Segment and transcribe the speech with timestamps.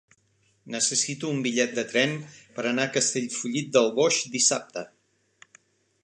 [0.75, 2.15] Necessito un bitllet de tren
[2.55, 4.85] per anar a Castellfollit del Boix dissabte.